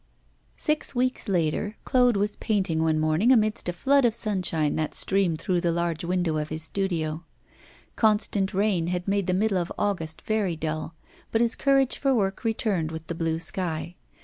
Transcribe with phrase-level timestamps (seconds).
[0.55, 4.95] IV SIX weeks later, Claude was painting one morning amidst a flood of sunshine that
[4.95, 7.23] streamed through the large window of his studio.
[7.95, 10.95] Constant rain had made the middle of August very dull,
[11.31, 13.95] but his courage for work returned with the blue sky.